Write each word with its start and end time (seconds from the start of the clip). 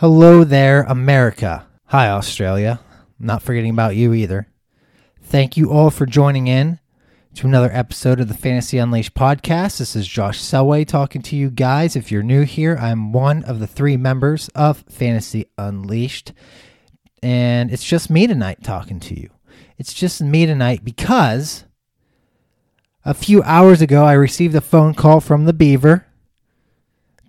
Hello 0.00 0.44
there, 0.44 0.84
America. 0.84 1.66
Hi, 1.88 2.08
Australia. 2.08 2.80
Not 3.18 3.42
forgetting 3.42 3.72
about 3.72 3.96
you 3.96 4.14
either. 4.14 4.48
Thank 5.20 5.58
you 5.58 5.70
all 5.70 5.90
for 5.90 6.06
joining 6.06 6.46
in 6.46 6.78
to 7.34 7.46
another 7.46 7.68
episode 7.70 8.18
of 8.18 8.28
the 8.28 8.32
Fantasy 8.32 8.78
Unleashed 8.78 9.12
podcast. 9.12 9.76
This 9.76 9.94
is 9.94 10.08
Josh 10.08 10.40
Selway 10.40 10.86
talking 10.86 11.20
to 11.20 11.36
you 11.36 11.50
guys. 11.50 11.96
If 11.96 12.10
you're 12.10 12.22
new 12.22 12.44
here, 12.44 12.78
I'm 12.80 13.12
one 13.12 13.44
of 13.44 13.60
the 13.60 13.66
three 13.66 13.98
members 13.98 14.48
of 14.54 14.86
Fantasy 14.88 15.44
Unleashed, 15.58 16.32
and 17.22 17.70
it's 17.70 17.84
just 17.84 18.08
me 18.08 18.26
tonight 18.26 18.64
talking 18.64 19.00
to 19.00 19.20
you. 19.20 19.28
It's 19.76 19.92
just 19.92 20.22
me 20.22 20.46
tonight 20.46 20.82
because 20.82 21.66
a 23.04 23.12
few 23.12 23.42
hours 23.42 23.82
ago 23.82 24.06
I 24.06 24.14
received 24.14 24.54
a 24.54 24.62
phone 24.62 24.94
call 24.94 25.20
from 25.20 25.44
the 25.44 25.52
Beaver 25.52 26.06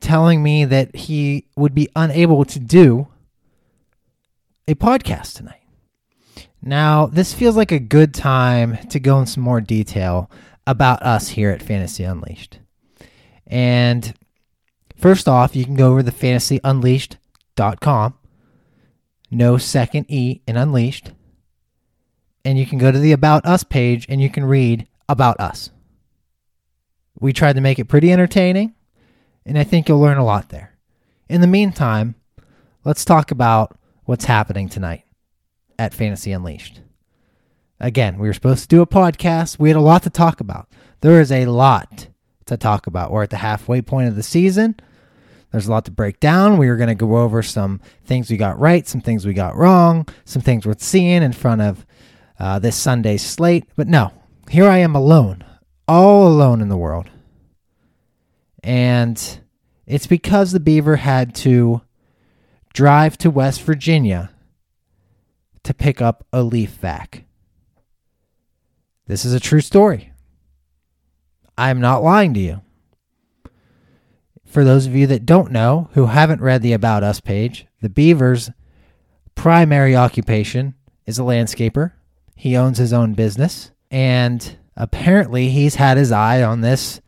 telling 0.02 0.44
me 0.44 0.66
that 0.66 0.96
he 0.96 1.46
would 1.56 1.74
be 1.74 1.90
unable 1.96 2.46
to 2.46 2.60
do 2.60 3.08
a 4.68 4.76
podcast 4.76 5.36
tonight. 5.36 5.62
Now, 6.62 7.08
this 7.08 7.34
feels 7.34 7.58
like 7.58 7.72
a 7.72 7.80
good 7.80 8.14
time 8.14 8.78
to 8.90 9.00
go 9.00 9.20
in 9.20 9.26
some 9.26 9.44
more 9.44 9.62
detail 9.62 10.30
about 10.68 11.02
us 11.02 11.30
here 11.30 11.50
at 11.50 11.64
Fantasy 11.64 12.04
Unleashed. 12.04 12.60
And 13.48 14.14
first 14.96 15.28
off, 15.28 15.56
you 15.56 15.66
can 15.66 15.76
go 15.76 15.90
over 15.92 16.04
to 16.04 16.12
fantasyunleashd.com. 16.12 18.14
No 19.32 19.58
second 19.58 20.06
E 20.10 20.42
in 20.48 20.58
Unleashed. 20.58 21.12
And 22.46 22.60
you 22.60 22.66
can 22.66 22.78
go 22.78 22.92
to 22.92 23.00
the 23.00 23.12
About 23.12 23.46
Us 23.46 23.64
page 23.64 24.06
and 24.10 24.22
you 24.22 24.30
can 24.30 24.46
read 24.46 24.88
About 25.10 25.40
Us. 25.40 25.72
We 27.20 27.34
tried 27.34 27.54
to 27.54 27.62
make 27.62 27.80
it 27.80 27.86
pretty 27.86 28.12
entertaining, 28.12 28.76
and 29.46 29.58
I 29.58 29.64
think 29.64 29.88
you'll 29.88 30.00
learn 30.00 30.18
a 30.18 30.26
lot 30.26 30.50
there. 30.50 30.78
In 31.30 31.42
the 31.42 31.48
meantime, 31.48 32.16
let's 32.84 33.06
talk 33.06 33.32
about 33.32 33.78
what's 34.06 34.26
happening 34.26 34.70
tonight 34.70 35.04
at 35.80 35.94
Fantasy 35.94 36.32
Unleashed. 36.32 36.82
Again, 37.80 38.20
we 38.20 38.28
were 38.28 38.34
supposed 38.34 38.64
to 38.64 38.68
do 38.68 38.82
a 38.82 38.88
podcast. 38.88 39.58
We 39.58 39.70
had 39.70 39.76
a 39.76 39.82
lot 39.82 40.04
to 40.04 40.10
talk 40.10 40.40
about. 40.40 40.70
There 41.02 41.20
is 41.20 41.32
a 41.32 41.46
lot 41.46 42.08
to 42.46 42.58
talk 42.58 42.86
about. 42.86 43.12
We're 43.12 43.24
at 43.24 43.32
the 43.32 43.38
halfway 43.38 43.82
point 43.82 44.08
of 44.08 44.16
the 44.16 44.24
season. 44.24 44.76
There's 45.52 45.68
a 45.68 45.72
lot 45.72 45.86
to 45.86 45.92
break 45.92 46.20
down. 46.20 46.58
We 46.58 46.70
were 46.70 46.78
going 46.78 46.90
to 46.90 46.96
go 46.96 47.18
over 47.18 47.42
some 47.42 47.82
things 48.06 48.30
we 48.30 48.38
got 48.38 48.60
right, 48.60 48.88
some 48.88 49.02
things 49.02 49.26
we 49.26 49.34
got 49.34 49.56
wrong, 49.56 50.08
some 50.26 50.42
things 50.42 50.66
worth 50.66 50.82
seeing 50.82 51.24
in 51.24 51.34
front 51.34 51.62
of 51.62 51.86
uh, 52.40 52.60
this 52.60 52.76
Sunday's 52.76 53.22
slate. 53.22 53.66
But 53.76 53.88
no, 53.88 54.14
here 54.50 54.68
I 54.68 54.78
am 54.78 54.96
alone, 54.96 55.44
all 55.88 56.28
alone 56.28 56.62
in 56.62 56.70
the 56.70 56.78
world. 56.78 57.10
And 58.64 59.42
it's 59.86 60.08
because 60.08 60.52
the 60.52 60.60
Beaver 60.60 60.98
had 60.98 61.34
to 61.36 61.82
drive 62.74 63.18
to 63.20 63.30
West 63.30 63.62
Virginia 63.64 64.32
to 65.64 65.74
pick 65.74 66.02
up 66.02 66.26
a 66.32 66.44
leaf 66.44 66.72
vac. 66.72 67.26
This 69.08 69.26
is 69.26 69.34
a 69.34 69.40
true 69.40 69.62
story. 69.62 70.14
I'm 71.58 71.82
not 71.82 72.04
lying 72.04 72.34
to 72.36 72.40
you. 72.40 72.62
For 74.46 74.64
those 74.64 74.86
of 74.86 74.96
you 74.96 75.08
that 75.08 75.26
don't 75.26 75.52
know, 75.52 75.90
who 75.94 76.08
haven't 76.08 76.42
read 76.42 76.62
the 76.62 76.74
About 76.74 77.04
Us 77.04 77.20
page, 77.20 77.68
the 77.82 77.90
Beaver's 77.90 78.52
primary 79.36 79.96
occupation 79.96 80.76
is 81.06 81.20
a 81.20 81.24
landscaper. 81.24 81.94
He 82.36 82.58
owns 82.58 82.78
his 82.78 82.94
own 82.94 83.14
business, 83.14 83.72
and 83.90 84.58
apparently 84.76 85.50
he's 85.50 85.76
had 85.76 85.98
his 85.98 86.12
eye 86.12 86.42
on 86.42 86.62
this 86.62 87.02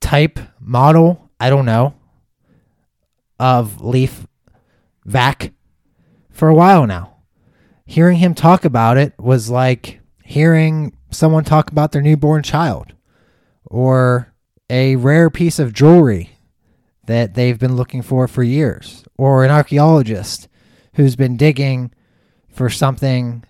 type, 0.00 0.38
model, 0.68 1.30
I 1.40 1.50
don't 1.50 1.64
know, 1.66 1.94
of 3.40 3.80
leaf 3.80 4.26
vac 5.04 5.52
for 6.30 6.48
a 6.48 6.54
while 6.54 6.86
now 6.86 7.18
hearing 7.88 8.18
him 8.18 8.34
talk 8.34 8.66
about 8.66 8.98
it 8.98 9.14
was 9.18 9.48
like 9.48 9.98
hearing 10.22 10.94
someone 11.10 11.42
talk 11.42 11.70
about 11.70 11.90
their 11.90 12.02
newborn 12.02 12.42
child 12.42 12.92
or 13.64 14.32
a 14.68 14.94
rare 14.96 15.30
piece 15.30 15.58
of 15.58 15.72
jewelry 15.72 16.30
that 17.06 17.32
they've 17.32 17.58
been 17.58 17.74
looking 17.74 18.02
for 18.02 18.28
for 18.28 18.42
years 18.42 19.04
or 19.16 19.42
an 19.42 19.50
archaeologist 19.50 20.48
who's 20.94 21.16
been 21.16 21.38
digging 21.38 21.90
for 22.50 22.68
something 22.68 23.42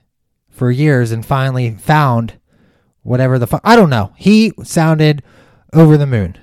for 0.48 0.70
years 0.70 1.10
and 1.10 1.26
finally 1.26 1.74
found 1.74 2.38
whatever 3.02 3.40
the 3.40 3.46
fuck. 3.46 3.60
I 3.64 3.74
don't 3.74 3.90
know. 3.90 4.12
He 4.16 4.52
sounded 4.62 5.20
over 5.72 5.96
the 5.96 6.06
moon. 6.06 6.38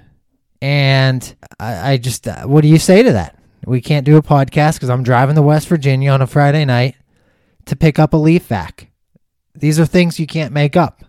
And 0.65 1.35
I, 1.59 1.91
I 1.91 1.97
just, 1.97 2.27
uh, 2.27 2.47
what 2.47 2.61
do 2.61 2.67
you 2.67 2.79
say 2.79 3.03
to 3.03 3.11
that? 3.11 3.37
We 3.67 3.81
can't 3.81 4.03
do 4.03 4.17
a 4.17 4.23
podcast 4.23 4.73
because 4.73 4.89
I'm 4.89 5.03
driving 5.03 5.35
to 5.35 5.43
West 5.43 5.67
Virginia 5.67 6.09
on 6.09 6.23
a 6.23 6.27
Friday 6.27 6.65
night 6.65 6.95
to 7.65 7.75
pick 7.75 7.99
up 7.99 8.13
a 8.13 8.17
leaf 8.17 8.47
vac. 8.47 8.89
These 9.53 9.79
are 9.79 9.85
things 9.85 10.19
you 10.19 10.25
can't 10.25 10.51
make 10.51 10.75
up. 10.75 11.05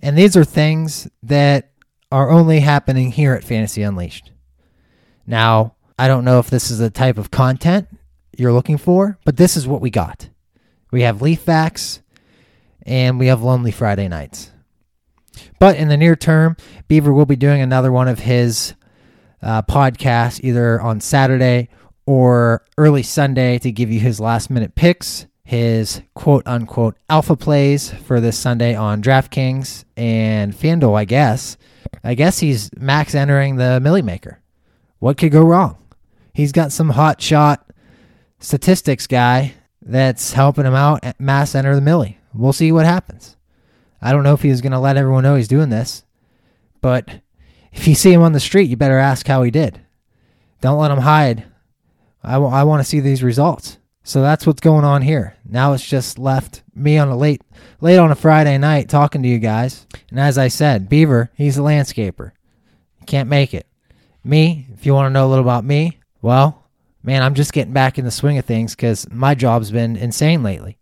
And 0.00 0.16
these 0.16 0.36
are 0.36 0.44
things 0.44 1.08
that 1.24 1.72
are 2.12 2.30
only 2.30 2.60
happening 2.60 3.10
here 3.10 3.32
at 3.32 3.42
Fantasy 3.42 3.82
Unleashed. 3.82 4.30
Now, 5.26 5.74
I 5.98 6.06
don't 6.06 6.24
know 6.24 6.38
if 6.38 6.48
this 6.48 6.70
is 6.70 6.78
the 6.78 6.88
type 6.88 7.18
of 7.18 7.32
content 7.32 7.88
you're 8.38 8.52
looking 8.52 8.78
for, 8.78 9.18
but 9.24 9.36
this 9.36 9.56
is 9.56 9.66
what 9.66 9.80
we 9.80 9.90
got. 9.90 10.28
We 10.92 11.02
have 11.02 11.22
leaf 11.22 11.44
vacs 11.44 12.02
and 12.82 13.18
we 13.18 13.26
have 13.26 13.42
lonely 13.42 13.72
Friday 13.72 14.06
nights. 14.06 14.52
But 15.58 15.76
in 15.76 15.88
the 15.88 15.96
near 15.96 16.16
term, 16.16 16.56
Beaver 16.88 17.12
will 17.12 17.26
be 17.26 17.36
doing 17.36 17.60
another 17.60 17.92
one 17.92 18.08
of 18.08 18.20
his 18.20 18.74
uh, 19.42 19.62
podcasts 19.62 20.40
either 20.42 20.80
on 20.80 21.00
Saturday 21.00 21.68
or 22.06 22.64
early 22.78 23.02
Sunday 23.02 23.58
to 23.58 23.72
give 23.72 23.90
you 23.90 24.00
his 24.00 24.20
last 24.20 24.50
minute 24.50 24.74
picks 24.74 25.26
his 25.46 26.02
quote 26.14 26.42
unquote 26.44 26.98
alpha 27.08 27.36
plays 27.36 27.88
for 27.90 28.20
this 28.20 28.36
Sunday 28.36 28.74
on 28.74 29.00
DraftKings 29.00 29.84
and 29.96 30.52
FanDuel, 30.52 30.98
I 30.98 31.04
guess. 31.04 31.56
I 32.02 32.14
guess 32.14 32.40
he's 32.40 32.68
max 32.76 33.14
entering 33.14 33.54
the 33.54 33.78
Milly 33.78 34.02
Maker. 34.02 34.40
What 34.98 35.16
could 35.16 35.30
go 35.30 35.44
wrong? 35.44 35.78
He's 36.34 36.50
got 36.50 36.72
some 36.72 36.90
hot 36.90 37.22
shot 37.22 37.72
statistics 38.40 39.06
guy 39.06 39.54
that's 39.80 40.32
helping 40.32 40.66
him 40.66 40.74
out 40.74 41.04
at 41.04 41.20
mass 41.20 41.54
enter 41.54 41.76
the 41.76 41.80
Milly. 41.80 42.18
We'll 42.34 42.52
see 42.52 42.72
what 42.72 42.84
happens. 42.84 43.35
I 44.06 44.12
don't 44.12 44.22
know 44.22 44.34
if 44.34 44.42
he's 44.42 44.60
going 44.60 44.70
to 44.70 44.78
let 44.78 44.96
everyone 44.96 45.24
know 45.24 45.34
he's 45.34 45.48
doing 45.48 45.68
this, 45.68 46.04
but 46.80 47.22
if 47.72 47.88
you 47.88 47.96
see 47.96 48.12
him 48.12 48.22
on 48.22 48.34
the 48.34 48.38
street, 48.38 48.70
you 48.70 48.76
better 48.76 49.00
ask 49.00 49.26
how 49.26 49.42
he 49.42 49.50
did. 49.50 49.80
Don't 50.60 50.78
let 50.78 50.92
him 50.92 51.00
hide. 51.00 51.44
I, 52.22 52.34
w- 52.34 52.52
I 52.52 52.62
want 52.62 52.78
to 52.78 52.88
see 52.88 53.00
these 53.00 53.24
results. 53.24 53.78
So 54.04 54.22
that's 54.22 54.46
what's 54.46 54.60
going 54.60 54.84
on 54.84 55.02
here. 55.02 55.34
Now 55.44 55.72
it's 55.72 55.84
just 55.84 56.20
left 56.20 56.62
me 56.72 56.98
on 56.98 57.08
a 57.08 57.16
late 57.16 57.42
late 57.80 57.98
on 57.98 58.12
a 58.12 58.14
Friday 58.14 58.56
night 58.58 58.88
talking 58.88 59.24
to 59.24 59.28
you 59.28 59.40
guys. 59.40 59.88
And 60.10 60.20
as 60.20 60.38
I 60.38 60.46
said, 60.46 60.88
Beaver, 60.88 61.32
he's 61.34 61.58
a 61.58 61.62
landscaper. 61.62 62.30
Can't 63.06 63.28
make 63.28 63.54
it. 63.54 63.66
Me, 64.22 64.68
if 64.72 64.86
you 64.86 64.94
want 64.94 65.06
to 65.06 65.10
know 65.10 65.26
a 65.26 65.30
little 65.30 65.44
about 65.44 65.64
me, 65.64 65.98
well, 66.22 66.68
man, 67.02 67.24
I'm 67.24 67.34
just 67.34 67.52
getting 67.52 67.72
back 67.72 67.98
in 67.98 68.04
the 68.04 68.12
swing 68.12 68.38
of 68.38 68.44
things 68.44 68.76
cuz 68.76 69.10
my 69.10 69.34
job's 69.34 69.72
been 69.72 69.96
insane 69.96 70.44
lately. 70.44 70.78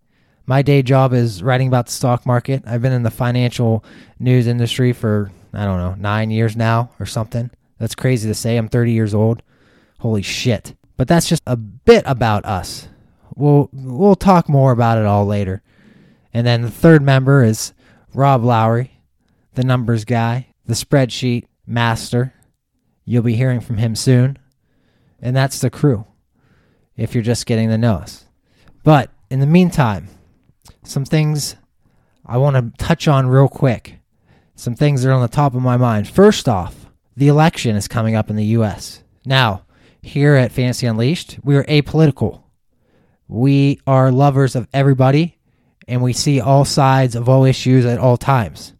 My 0.47 0.63
day 0.63 0.83
job 0.83 1.13
is 1.13 1.43
writing 1.43 1.69
about 1.69 1.87
the 1.87 1.93
stock 1.93 2.27
market. 2.27 2.63
I've 2.67 2.83
been 2.83 2.93
in 2.93 3.03
the 3.03 3.11
financial 3.11 3.85
news 4.19 4.47
industry 4.47 4.93
for 4.93 5.31
I 5.53 5.65
don't 5.65 5.79
know, 5.79 5.95
9 5.95 6.31
years 6.31 6.57
now 6.57 6.91
or 6.99 7.07
something. 7.07 7.51
That's 7.79 7.95
crazy 7.95 8.29
to 8.29 8.35
say. 8.35 8.57
I'm 8.57 8.69
30 8.69 8.93
years 8.93 9.15
old. 9.15 9.43
Holy 10.01 10.23
shit. 10.23 10.75
But 10.97 11.09
that's 11.09 11.29
just 11.29 11.43
a 11.47 11.57
bit 11.57 12.03
about 12.07 12.45
us 12.45 12.89
we'll 13.35 13.69
we'll 13.73 14.17
talk 14.17 14.49
more 14.49 14.73
about 14.73 14.99
it 14.99 15.07
all 15.07 15.27
later. 15.27 15.63
And 16.33 16.47
then 16.47 16.63
the 16.63 16.71
third 16.71 17.03
member 17.03 17.45
is 17.45 17.73
Rob 18.13 18.43
Lowry, 18.43 19.01
the 19.55 19.65
numbers 19.65 20.05
guy, 20.05 20.49
the 20.67 20.75
spreadsheet 20.75 21.47
master. 21.67 22.35
You'll 23.05 23.23
be 23.23 23.37
hearing 23.37 23.61
from 23.61 23.77
him 23.77 23.95
soon. 23.95 24.39
And 25.21 25.37
that's 25.37 25.61
the 25.61 25.71
crew. 25.71 26.07
If 26.97 27.15
you're 27.15 27.23
just 27.23 27.47
getting 27.47 27.69
to 27.69 27.79
know 27.79 27.95
us. 27.95 28.25
But 28.83 29.11
in 29.31 29.41
the 29.41 29.47
meantime, 29.47 30.09
some 30.85 31.05
things 31.05 31.57
I 32.25 32.39
want 32.39 32.57
to 32.57 32.85
touch 32.85 33.09
on 33.09 33.27
real 33.27 33.49
quick. 33.49 33.99
Some 34.55 34.75
things 34.75 35.03
that 35.03 35.11
are 35.11 35.15
on 35.15 35.23
the 35.23 35.29
top 35.29 35.55
of 35.55 35.63
my 35.63 35.77
mind. 35.77 36.09
First 36.09 36.49
off, 36.49 36.87
the 37.17 37.29
election 37.29 37.77
is 37.77 37.89
coming 37.89 38.15
up 38.15 38.31
in 38.31 38.37
the 38.37 38.45
US. 38.59 39.03
Now, 39.25 39.65
here 40.01 40.35
at 40.35 40.53
Fantasy 40.53 40.87
Unleashed, 40.87 41.39
we 41.43 41.57
are 41.57 41.65
apolitical. 41.65 42.43
We 43.27 43.81
are 43.87 44.13
lovers 44.13 44.55
of 44.55 44.69
everybody 44.73 45.39
and 45.89 46.03
we 46.03 46.13
see 46.13 46.41
all 46.41 46.65
sides 46.65 47.15
of 47.15 47.29
all 47.29 47.45
issues 47.45 47.85
at 47.85 47.99
all 47.99 48.17
times. 48.17 48.75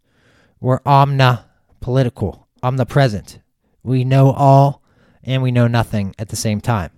We're 0.59 0.79
omna 0.81 1.43
political, 1.81 2.47
omnipresent. 2.63 3.39
We 3.83 4.03
know 4.03 4.31
all 4.31 4.81
and 5.23 5.43
we 5.43 5.51
know 5.51 5.67
nothing 5.67 6.15
at 6.17 6.29
the 6.29 6.35
same 6.35 6.61
time. 6.61 6.91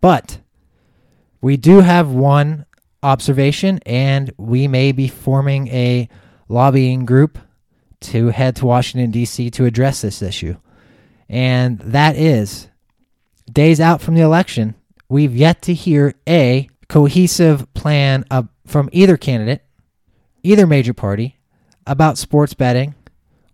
But 0.00 0.38
we 1.40 1.56
do 1.56 1.80
have 1.80 2.10
one 2.10 2.66
observation, 3.04 3.78
and 3.86 4.32
we 4.38 4.66
may 4.66 4.90
be 4.92 5.08
forming 5.08 5.68
a 5.68 6.08
lobbying 6.48 7.04
group 7.04 7.38
to 8.00 8.28
head 8.28 8.56
to 8.56 8.66
Washington, 8.66 9.10
D.C. 9.10 9.50
to 9.50 9.66
address 9.66 10.00
this 10.00 10.22
issue. 10.22 10.56
And 11.28 11.78
that 11.80 12.16
is 12.16 12.68
days 13.50 13.80
out 13.80 14.00
from 14.00 14.14
the 14.14 14.22
election, 14.22 14.74
we've 15.08 15.36
yet 15.36 15.62
to 15.62 15.74
hear 15.74 16.14
a 16.28 16.68
cohesive 16.88 17.72
plan 17.74 18.24
from 18.66 18.88
either 18.92 19.16
candidate, 19.16 19.62
either 20.42 20.66
major 20.66 20.94
party, 20.94 21.38
about 21.86 22.18
sports 22.18 22.54
betting 22.54 22.94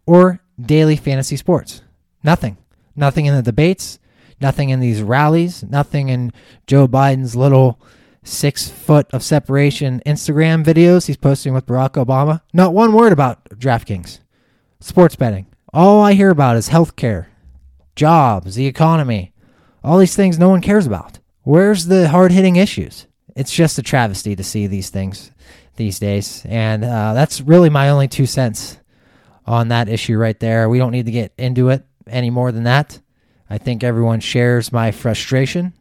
or 0.06 0.40
daily 0.60 0.96
fantasy 0.96 1.36
sports. 1.36 1.82
Nothing. 2.22 2.56
Nothing 2.96 3.26
in 3.26 3.34
the 3.34 3.42
debates, 3.42 3.98
nothing 4.40 4.70
in 4.70 4.80
these 4.80 5.02
rallies, 5.02 5.62
nothing 5.62 6.08
in 6.08 6.32
Joe 6.66 6.86
Biden's 6.86 7.34
little 7.36 7.80
six 8.22 8.68
foot 8.68 9.06
of 9.12 9.22
separation 9.22 10.02
Instagram 10.04 10.64
videos 10.64 11.06
he's 11.06 11.16
posting 11.16 11.54
with 11.54 11.66
Barack 11.66 11.92
Obama. 11.92 12.42
Not 12.52 12.74
one 12.74 12.92
word 12.92 13.12
about 13.12 13.44
DraftKings, 13.50 14.20
sports 14.80 15.16
betting. 15.16 15.46
All 15.72 16.00
I 16.02 16.14
hear 16.14 16.30
about 16.30 16.56
is 16.56 16.68
healthcare, 16.68 17.26
jobs, 17.96 18.54
the 18.54 18.66
economy, 18.66 19.32
all 19.82 19.98
these 19.98 20.16
things 20.16 20.38
no 20.38 20.48
one 20.48 20.60
cares 20.60 20.86
about. 20.86 21.18
Where's 21.42 21.86
the 21.86 22.08
hard 22.08 22.32
hitting 22.32 22.56
issues? 22.56 23.06
It's 23.36 23.52
just 23.52 23.78
a 23.78 23.82
travesty 23.82 24.36
to 24.36 24.44
see 24.44 24.66
these 24.66 24.90
things 24.90 25.30
these 25.76 25.98
days. 25.98 26.44
And 26.46 26.84
uh, 26.84 27.14
that's 27.14 27.40
really 27.40 27.70
my 27.70 27.88
only 27.88 28.08
two 28.08 28.26
cents 28.26 28.78
on 29.46 29.68
that 29.68 29.88
issue 29.88 30.18
right 30.18 30.38
there. 30.38 30.68
We 30.68 30.78
don't 30.78 30.92
need 30.92 31.06
to 31.06 31.12
get 31.12 31.32
into 31.38 31.70
it 31.70 31.86
any 32.06 32.30
more 32.30 32.52
than 32.52 32.64
that. 32.64 33.00
I 33.48 33.58
think 33.58 33.82
everyone 33.82 34.20
shares 34.20 34.72
my 34.72 34.90
frustration. 34.90 35.72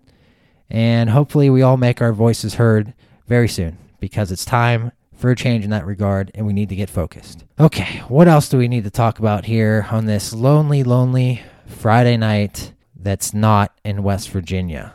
And 0.69 1.09
hopefully, 1.09 1.49
we 1.49 1.61
all 1.61 1.77
make 1.77 2.01
our 2.01 2.13
voices 2.13 2.55
heard 2.55 2.93
very 3.27 3.47
soon 3.47 3.77
because 3.99 4.31
it's 4.31 4.45
time 4.45 4.91
for 5.19 5.31
a 5.31 5.35
change 5.35 5.65
in 5.65 5.69
that 5.71 5.85
regard 5.85 6.31
and 6.33 6.47
we 6.47 6.53
need 6.53 6.69
to 6.69 6.75
get 6.75 6.89
focused. 6.89 7.43
Okay, 7.59 8.01
what 8.07 8.27
else 8.27 8.47
do 8.47 8.57
we 8.57 8.69
need 8.69 8.85
to 8.85 8.89
talk 8.89 9.19
about 9.19 9.45
here 9.45 9.85
on 9.91 10.05
this 10.05 10.33
lonely, 10.33 10.83
lonely 10.83 11.41
Friday 11.67 12.15
night 12.15 12.73
that's 12.95 13.33
not 13.33 13.77
in 13.83 14.01
West 14.01 14.29
Virginia? 14.29 14.93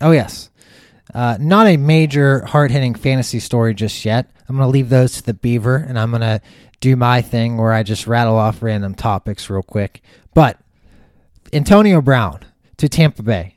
Oh, 0.00 0.10
yes. 0.10 0.50
Uh, 1.14 1.38
not 1.40 1.66
a 1.66 1.78
major 1.78 2.44
hard 2.44 2.70
hitting 2.70 2.94
fantasy 2.94 3.40
story 3.40 3.74
just 3.74 4.04
yet. 4.04 4.30
I'm 4.48 4.56
going 4.56 4.66
to 4.66 4.70
leave 4.70 4.90
those 4.90 5.14
to 5.16 5.22
the 5.22 5.34
Beaver 5.34 5.76
and 5.76 5.98
I'm 5.98 6.10
going 6.10 6.20
to 6.20 6.40
do 6.80 6.94
my 6.94 7.22
thing 7.22 7.56
where 7.56 7.72
I 7.72 7.82
just 7.82 8.06
rattle 8.06 8.36
off 8.36 8.62
random 8.62 8.94
topics 8.94 9.48
real 9.48 9.62
quick. 9.62 10.02
But 10.34 10.58
Antonio 11.52 12.02
Brown 12.02 12.40
to 12.76 12.88
Tampa 12.88 13.22
Bay. 13.22 13.56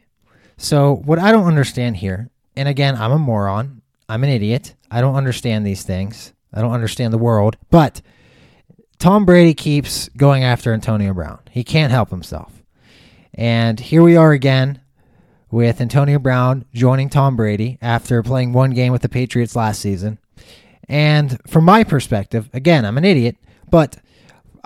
So, 0.58 0.96
what 1.06 1.20
I 1.20 1.32
don't 1.32 1.48
understand 1.48 1.98
here, 1.98 2.30
and 2.56 2.68
again, 2.68 2.96
I'm 2.96 3.12
a 3.12 3.20
moron, 3.20 3.82
I'm 4.08 4.24
an 4.24 4.30
idiot, 4.30 4.76
I 4.90 5.02
don't 5.02 5.16
understand 5.16 5.66
these 5.66 5.84
things, 5.84 6.34
I 6.54 6.62
don't 6.62 6.72
understand 6.72 7.12
the 7.12 7.18
world, 7.18 7.58
but 7.70 8.02
Tom 8.98 9.26
Brady 9.26 9.54
keeps 9.54 10.10
going 10.10 10.44
after 10.44 10.74
Antonio 10.74 11.14
Brown. 11.14 11.40
He 11.52 11.64
can't 11.64 11.92
help 11.92 12.10
himself. 12.10 12.64
And 13.34 13.80
here 13.80 14.02
we 14.02 14.16
are 14.16 14.32
again 14.32 14.80
with 15.52 15.82
Antonio 15.82 16.20
Brown 16.20 16.66
joining 16.74 17.10
Tom 17.10 17.36
Brady 17.36 17.78
after 17.82 18.24
playing 18.24 18.54
one 18.54 18.72
game 18.72 18.94
with 18.94 19.02
the 19.02 19.10
Patriots 19.10 19.56
last 19.56 19.82
season. 19.82 20.18
And 20.88 21.40
from 21.48 21.66
my 21.66 21.84
perspective, 21.84 22.50
again, 22.54 22.86
I'm 22.86 22.98
an 22.98 23.06
idiot, 23.06 23.36
but 23.70 23.98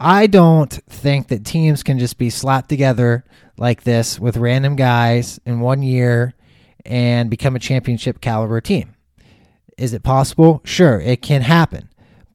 I 0.02 0.28
don't 0.28 0.72
think 0.72 1.28
that 1.28 1.46
teams 1.46 1.84
can 1.84 2.00
just 2.00 2.18
be 2.18 2.30
slapped 2.30 2.70
together 2.70 3.26
like 3.58 3.84
this 3.84 4.18
with 4.18 4.38
random 4.38 4.78
guys 4.78 5.42
in 5.46 5.60
one 5.60 5.84
year 5.84 6.36
and 6.86 7.30
become 7.30 7.58
a 7.58 7.60
championship 7.60 8.22
caliber 8.22 8.62
team. 8.62 8.96
Is 9.78 9.92
it 9.92 10.02
possible? 10.02 10.62
Sure, 10.64 11.02
it 11.02 11.22
can 11.22 11.42
happen. 11.42 11.90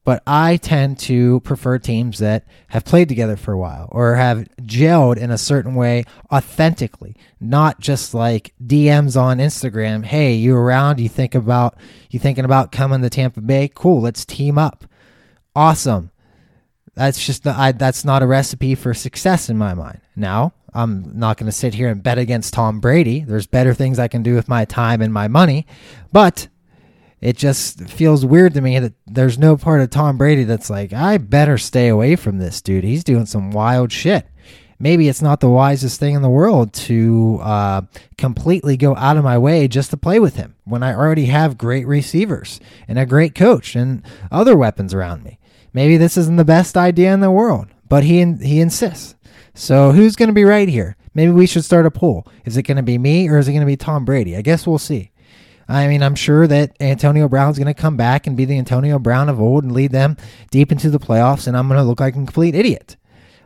But 0.05 0.23
I 0.27 0.59
tend 0.59 0.99
to 1.01 1.41
prefer 1.41 1.79
teams 1.79 2.19
that 2.19 2.47
have 2.69 2.85
played 2.85 3.09
together 3.09 3.37
for 3.37 3.53
a 3.53 3.59
while 3.59 3.89
or 3.91 4.17
have 4.17 4.47
gelled 4.61 5.17
in 5.17 5.31
a 5.31 5.39
certain 5.39 5.75
way 5.75 6.05
authentically, 6.31 7.17
not 7.41 7.81
just 7.81 8.13
like 8.13 8.53
DMs 8.63 9.19
on 9.19 9.39
Instagram. 9.39 10.05
Hey, 10.05 10.35
you 10.35 10.55
around? 10.55 11.01
You 11.01 11.09
think 11.09 11.35
about 11.35 11.79
you 12.11 12.19
thinking 12.19 12.45
about 12.45 12.73
coming 12.73 13.01
to 13.01 13.09
Tampa 13.09 13.41
Bay? 13.41 13.71
Cool, 13.75 14.03
let's 14.03 14.27
team 14.27 14.59
up. 14.59 14.85
Awesome. 15.57 16.11
That's 16.95 17.25
just 17.25 17.47
I, 17.47 17.73
that's 17.73 18.05
not 18.05 18.23
a 18.23 18.27
recipe 18.27 18.75
for 18.75 18.95
success 18.95 19.51
in 19.51 19.59
my 19.59 19.75
mind. 19.75 20.01
Now, 20.17 20.53
I'm 20.73 21.19
not 21.19 21.37
going 21.37 21.47
to 21.47 21.53
sit 21.53 21.75
here 21.75 21.89
and 21.89 22.03
bet 22.03 22.19
against 22.19 22.55
Tom 22.55 22.81
Brady. 22.81 23.21
There's 23.21 23.47
better 23.47 23.75
things 23.75 23.99
I 23.99 24.09
can 24.09 24.23
do 24.23 24.35
with 24.35 24.49
my 24.49 24.65
time 24.65 25.01
and 25.01 25.13
my 25.13 25.29
money, 25.29 25.67
but 26.13 26.49
it 27.21 27.37
just 27.37 27.89
feels 27.89 28.27
weird 28.27 28.55
to 28.55 28.61
me 28.61 28.79
that 28.79 28.93
there's 29.07 29.39
no 29.39 29.57
part 29.57 29.81
of 29.81 29.91
Tom 29.91 30.19
Brady 30.19 30.45
that's 30.45 30.69
like, 30.69 30.93
I 30.93 31.19
better 31.19 31.57
stay 31.57 31.89
away 31.89 32.17
from 32.17 32.39
this 32.39 32.61
dude. 32.61 32.85
He's 32.85 33.05
doing 33.05 33.27
some 33.27 33.51
wild 33.51 33.91
shit. 33.93 34.27
Maybe 34.79 35.09
it's 35.09 35.23
not 35.23 35.41
the 35.41 35.49
wisest 35.49 35.99
thing 36.01 36.15
in 36.15 36.23
the 36.23 36.29
world 36.29 36.75
to 36.75 37.39
uh, 37.41 37.83
completely 38.19 38.77
go 38.77 38.95
out 38.97 39.17
of 39.17 39.25
my 39.25 39.39
way 39.39 39.69
just 39.69 39.91
to 39.91 39.97
play 39.97 40.19
with 40.19 40.37
him 40.37 40.57
when 40.65 40.83
I 40.83 40.95
already 40.95 41.27
have 41.27 41.57
great 41.57 41.87
receivers 41.87 42.61
and 42.89 42.99
a 42.99 43.07
great 43.07 43.35
coach 43.35 43.77
and 43.77 44.03
other 44.31 44.57
weapons 44.57 44.93
around 44.93 45.23
me. 45.25 45.39
Maybe 45.75 45.97
this 45.99 46.17
isn't 46.17 46.37
the 46.37 46.45
best 46.45 46.77
idea 46.77 47.13
in 47.13 47.21
the 47.21 47.31
world, 47.31 47.67
but 47.89 48.05
he 48.05 48.25
he 48.37 48.61
insists. 48.61 49.17
So 49.55 49.93
who's 49.93 50.17
going 50.17 50.29
to 50.29 50.33
be 50.33 50.45
right 50.45 50.69
here? 50.69 50.97
Maybe 51.15 51.31
we 51.31 51.47
should 51.47 51.65
start 51.65 51.87
a 51.87 51.91
poll. 51.91 52.27
Is 52.45 52.57
it 52.57 52.63
going 52.63 52.77
to 52.77 52.83
be 52.83 52.99
me 52.99 53.29
or 53.29 53.39
is 53.39 53.47
it 53.47 53.53
going 53.53 53.61
to 53.61 53.67
be 53.67 53.77
Tom 53.77 54.05
Brady? 54.05 54.37
I 54.37 54.43
guess 54.43 54.67
we'll 54.67 54.79
see. 54.79 55.13
I 55.69 55.87
mean, 55.89 56.03
I'm 56.03 56.15
sure 56.15 56.47
that 56.47 56.77
Antonio 56.81 57.29
Brown's 57.29 57.59
going 57.59 57.73
to 57.73 57.81
come 57.81 57.97
back 57.97 58.27
and 58.27 58.37
be 58.37 58.45
the 58.45 58.59
Antonio 58.59 58.99
Brown 58.99 59.29
of 59.29 59.41
old 59.41 59.65
and 59.65 59.73
lead 59.73 59.93
them 59.93 60.17
deep 60.51 60.71
into 60.71 60.91
the 60.91 60.99
playoffs, 60.99 61.47
and 61.47 61.57
I'm 61.57 61.69
going 61.69 61.79
to 61.79 61.85
look 61.85 62.01
like 62.01 62.15
a 62.15 62.17
complete 62.17 62.55
idiot. 62.55 62.97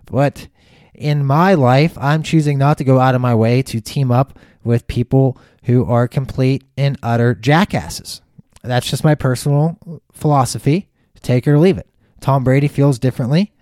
But 0.06 0.48
in 0.94 1.24
my 1.24 1.54
life, 1.54 1.96
I'm 1.98 2.22
choosing 2.22 2.58
not 2.58 2.78
to 2.78 2.84
go 2.84 2.98
out 2.98 3.14
of 3.14 3.20
my 3.20 3.34
way 3.34 3.62
to 3.62 3.80
team 3.80 4.10
up 4.10 4.38
with 4.64 4.88
people 4.88 5.38
who 5.64 5.84
are 5.84 6.08
complete 6.08 6.64
and 6.76 6.98
utter 7.02 7.34
jackasses. 7.34 8.20
That's 8.62 8.90
just 8.90 9.04
my 9.04 9.14
personal 9.14 10.02
philosophy. 10.12 10.88
Take 11.22 11.46
it 11.46 11.50
or 11.50 11.58
leave 11.58 11.78
it. 11.78 11.87
Tom 12.20 12.44
Brady 12.44 12.68
feels 12.68 12.98
differently, 12.98 13.52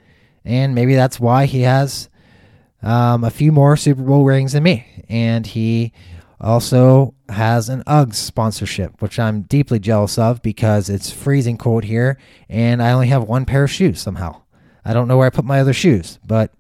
and 0.45 0.75
maybe 0.75 0.95
that's 0.95 1.21
why 1.21 1.47
he 1.47 1.63
has 1.63 2.09
um, 2.83 3.25
a 3.25 3.31
few 3.31 3.53
more 3.53 3.77
Super 3.77 4.03
Bowl 4.03 4.25
rings 4.25 4.53
than 4.53 4.63
me. 4.63 5.05
And 5.09 5.47
he 5.47 5.93
also 6.41 7.15
has 7.29 7.69
an 7.69 7.83
Uggs 7.85 8.15
sponsorship, 8.15 9.01
which 9.01 9.19
I'm 9.19 9.43
deeply 9.43 9.79
jealous 9.79 10.19
of 10.19 10.43
because 10.43 10.89
it's 10.89 11.11
freezing 11.11 11.59
cold 11.59 11.85
here 11.85 12.19
and 12.49 12.83
I 12.83 12.93
only 12.93 13.09
have 13.09 13.25
one 13.25 13.47
pair 13.47 13.65
of 13.65 13.71
shoes 13.71 14.01
somehow. 14.01 14.43
I 14.85 14.93
don't 14.93 15.09
know 15.09 15.17
where 15.17 15.27
I 15.27 15.31
put 15.31 15.45
my 15.45 15.61
other 15.61 15.73
shoes, 15.73 16.19
but 16.25 16.53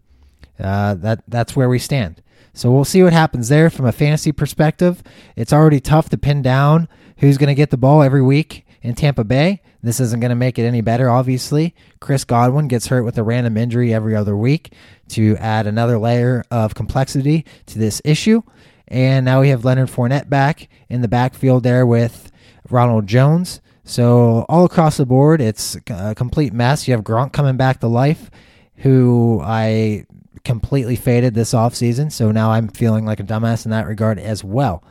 uh, 0.58 0.94
that 0.94 1.22
that's 1.28 1.54
where 1.54 1.69
we 1.69 1.78
stand. 1.78 2.22
So 2.54 2.72
we'll 2.72 2.84
see 2.84 3.02
what 3.02 3.12
happens 3.12 3.48
there 3.48 3.69
from 3.69 3.84
a 3.84 3.93
fantasy 3.93 4.32
perspective. 4.32 5.02
It's 5.37 5.52
already 5.52 5.78
tough 5.78 6.08
to 6.08 6.19
pin 6.19 6.40
down 6.40 6.88
who's 7.19 7.38
going 7.38 7.48
to 7.48 7.54
get 7.54 7.70
the 7.70 7.76
ball 7.76 8.02
every 8.02 8.22
week 8.22 8.66
in 8.86 8.94
Tampa 8.94 9.24
Bay. 9.24 9.60
This 9.82 9.98
isn't 9.98 10.20
going 10.20 10.31
to 10.31 10.36
make 10.36 10.60
it 10.60 10.64
any 10.64 10.81
better, 10.81 11.10
obviously. 11.10 11.74
Chris 12.00 12.22
Godwin 12.24 12.69
gets 12.69 12.86
hurt 12.86 13.02
with 13.02 13.19
a 13.19 13.24
random 13.24 13.56
injury 13.56 13.93
every 13.93 14.14
other 14.14 14.36
week 14.36 14.72
to 15.08 15.36
add 15.38 15.66
another 15.66 15.98
layer 15.98 16.44
of 16.52 16.76
complexity 16.76 17.44
to 17.66 17.81
this 17.81 18.00
issue. 18.05 18.43
And 18.86 19.24
now 19.24 19.40
we 19.40 19.48
have 19.48 19.64
Leonard 19.64 19.88
Fournette 19.88 20.28
back 20.28 20.69
in 20.88 21.00
the 21.00 21.08
backfield 21.08 21.64
there 21.64 21.84
with 21.84 22.31
Ronald 22.70 23.08
Jones. 23.08 23.60
So 23.82 24.46
all 24.48 24.64
across 24.64 24.98
the 24.98 25.06
board, 25.06 25.40
it's 25.40 25.76
a 25.90 26.14
complete 26.14 26.52
mess. 26.52 26.86
You 26.86 26.94
have 26.94 27.02
Gronk 27.02 27.32
coming 27.32 27.56
back 27.56 27.81
to 27.81 27.88
life, 27.88 28.31
who 28.76 29.40
I 29.43 30.06
completely 30.44 30.94
faded 30.94 31.34
this 31.34 31.52
offseason. 31.52 32.12
So 32.12 32.31
now 32.31 32.52
I'm 32.52 32.69
feeling 32.69 33.05
like 33.05 33.19
a 33.19 33.24
dumbass 33.24 33.64
in 33.64 33.72
that 33.72 33.88
regard 33.88 34.20
as 34.20 34.44
well. 34.44 34.84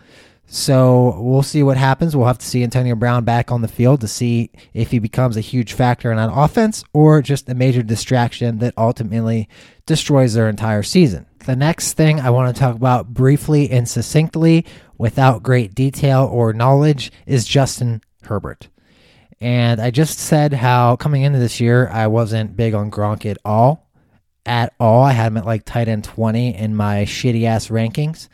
So 0.48 1.20
we'll 1.20 1.44
see 1.44 1.64
what 1.64 1.78
happens. 1.78 2.16
We'll 2.16 2.28
have 2.28 2.38
to 2.38 2.46
see 2.46 2.64
Antonio 2.64 2.96
Brown 2.96 3.24
back 3.24 3.52
on 3.52 3.62
the 3.62 3.68
field 3.68 4.02
to 4.02 4.08
see 4.08 4.52
if 4.74 4.92
he 4.92 5.00
becomes 5.00 5.38
a 5.38 5.42
huge 5.42 5.74
factor 5.74 6.12
in 6.12 6.18
that 6.18 6.30
offense 6.32 6.84
or 6.94 7.22
just 7.22 7.50
a 7.50 7.56
major 7.56 7.82
distraction 7.82 8.60
that 8.60 8.74
ultimately 8.78 9.50
destroys 9.86 10.34
their 10.34 10.48
entire 10.48 10.84
season. 10.84 11.26
The 11.46 11.56
next 11.56 11.94
thing 11.94 12.20
I 12.20 12.30
want 12.30 12.56
to 12.56 12.60
talk 12.60 12.76
about 12.76 13.14
briefly 13.14 13.70
and 13.70 13.88
succinctly 13.88 14.66
without 14.98 15.44
great 15.44 15.76
detail 15.76 16.30
or 16.32 16.54
knowledge 16.54 17.12
is 17.26 17.46
Justin 17.46 18.02
Herbert. 18.24 18.70
And 19.42 19.82
I 19.82 19.92
just 19.92 20.18
said 20.18 20.54
how 20.54 20.96
coming 20.96 21.24
into 21.24 21.40
this 21.40 21.60
year, 21.60 21.88
I 21.90 22.08
wasn't 22.08 22.56
big 22.56 22.74
on 22.74 22.90
Gronk 22.90 23.30
at 23.30 23.38
all. 23.44 23.90
At 24.46 24.74
all. 24.80 25.04
I 25.04 25.12
had 25.12 25.28
him 25.28 25.38
at 25.38 25.46
like 25.46 25.66
tight 25.66 25.88
end 25.88 26.04
20 26.04 26.56
in 26.56 26.76
my 26.76 27.04
shitty 27.04 27.46
ass 27.46 27.68
rankings. 27.68 28.28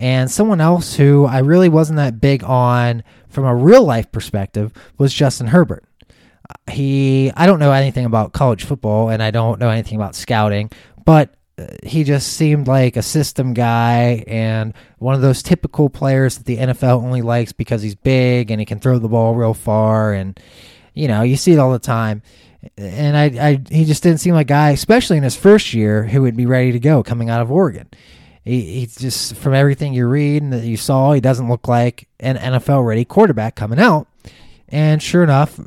And 0.00 0.30
someone 0.30 0.62
else 0.62 0.96
who 0.96 1.26
I 1.26 1.40
really 1.40 1.68
wasn't 1.68 1.98
that 1.98 2.22
big 2.22 2.42
on 2.42 3.04
from 3.28 3.44
a 3.44 3.54
real 3.54 3.84
life 3.84 4.10
perspective 4.10 4.72
was 4.96 5.12
Justin 5.12 5.48
Herbert. 5.48 5.84
Uh, 6.08 6.72
he, 6.72 7.30
I 7.36 7.44
don't 7.44 7.58
know 7.58 7.72
anything 7.72 8.06
about 8.06 8.32
college 8.32 8.64
football 8.64 9.10
and 9.10 9.22
I 9.22 9.30
don't 9.30 9.60
know 9.60 9.68
anything 9.68 9.96
about 9.96 10.14
scouting, 10.14 10.70
but 11.04 11.34
uh, 11.58 11.66
he 11.82 12.02
just 12.02 12.32
seemed 12.32 12.66
like 12.66 12.96
a 12.96 13.02
system 13.02 13.52
guy 13.52 14.24
and 14.26 14.72
one 14.98 15.14
of 15.14 15.20
those 15.20 15.42
typical 15.42 15.90
players 15.90 16.38
that 16.38 16.46
the 16.46 16.56
NFL 16.56 17.02
only 17.02 17.20
likes 17.20 17.52
because 17.52 17.82
he's 17.82 17.94
big 17.94 18.50
and 18.50 18.58
he 18.58 18.64
can 18.64 18.80
throw 18.80 18.98
the 18.98 19.08
ball 19.08 19.34
real 19.34 19.52
far 19.52 20.14
and 20.14 20.40
you 20.94 21.08
know 21.08 21.20
you 21.22 21.36
see 21.36 21.52
it 21.52 21.58
all 21.58 21.72
the 21.72 21.78
time 21.78 22.22
and 22.78 23.16
I, 23.16 23.48
I 23.48 23.60
he 23.70 23.84
just 23.84 24.02
didn't 24.02 24.20
seem 24.20 24.34
like 24.34 24.46
a 24.46 24.48
guy 24.48 24.70
especially 24.70 25.18
in 25.18 25.22
his 25.22 25.36
first 25.36 25.74
year 25.74 26.04
who 26.04 26.22
would 26.22 26.36
be 26.36 26.46
ready 26.46 26.72
to 26.72 26.80
go 26.80 27.02
coming 27.02 27.28
out 27.28 27.42
of 27.42 27.50
Oregon 27.50 27.88
He, 28.44 28.80
he's 28.80 28.96
just 28.96 29.36
from 29.36 29.54
everything 29.54 29.92
you 29.92 30.06
read 30.06 30.42
and 30.42 30.52
that 30.52 30.64
you 30.64 30.76
saw, 30.76 31.12
he 31.12 31.20
doesn't 31.20 31.48
look 31.48 31.68
like 31.68 32.08
an 32.18 32.36
NFL 32.36 32.86
ready 32.86 33.04
quarterback 33.04 33.54
coming 33.54 33.78
out. 33.78 34.06
And 34.68 35.02
sure 35.02 35.22
enough, 35.22 35.60